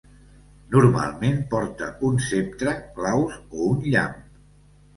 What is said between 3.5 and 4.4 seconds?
o un llamp.